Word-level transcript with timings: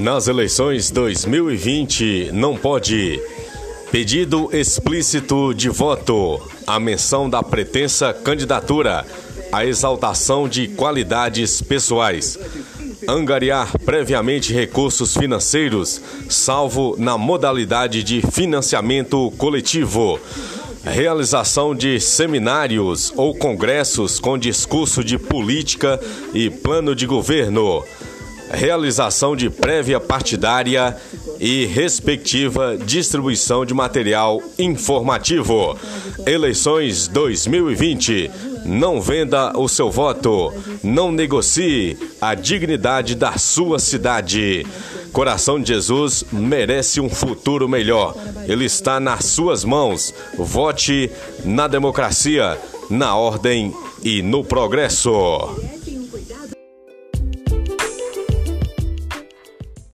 Nas 0.00 0.28
eleições 0.28 0.90
2020 0.90 2.30
não 2.32 2.56
pode. 2.56 3.20
Pedido 3.92 4.48
explícito 4.50 5.52
de 5.52 5.68
voto, 5.68 6.40
a 6.66 6.80
menção 6.80 7.28
da 7.28 7.42
pretensa 7.42 8.14
candidatura, 8.14 9.04
a 9.52 9.66
exaltação 9.66 10.48
de 10.48 10.68
qualidades 10.68 11.60
pessoais. 11.60 12.38
Angariar 13.06 13.78
previamente 13.80 14.54
recursos 14.54 15.14
financeiros, 15.14 16.00
salvo 16.30 16.96
na 16.98 17.18
modalidade 17.18 18.02
de 18.02 18.22
financiamento 18.22 19.30
coletivo. 19.36 20.18
Realização 20.82 21.74
de 21.74 22.00
seminários 22.00 23.12
ou 23.16 23.34
congressos 23.34 24.18
com 24.18 24.38
discurso 24.38 25.04
de 25.04 25.18
política 25.18 26.00
e 26.32 26.48
plano 26.48 26.94
de 26.94 27.04
governo 27.04 27.84
realização 28.50 29.36
de 29.36 29.48
prévia 29.48 30.00
partidária 30.00 30.96
e 31.38 31.64
respectiva 31.66 32.76
distribuição 32.76 33.64
de 33.64 33.72
material 33.72 34.42
informativo. 34.58 35.78
Eleições 36.26 37.08
2020. 37.08 38.30
Não 38.64 39.00
venda 39.00 39.56
o 39.58 39.68
seu 39.68 39.90
voto. 39.90 40.52
Não 40.82 41.10
negocie 41.10 41.96
a 42.20 42.34
dignidade 42.34 43.14
da 43.14 43.38
sua 43.38 43.78
cidade. 43.78 44.66
Coração 45.12 45.58
de 45.60 45.68
Jesus 45.68 46.24
merece 46.30 47.00
um 47.00 47.08
futuro 47.08 47.68
melhor. 47.68 48.14
Ele 48.46 48.64
está 48.64 49.00
nas 49.00 49.24
suas 49.24 49.64
mãos. 49.64 50.14
Vote 50.36 51.10
na 51.44 51.66
democracia, 51.66 52.58
na 52.88 53.16
ordem 53.16 53.74
e 54.02 54.22
no 54.22 54.44
progresso. 54.44 55.10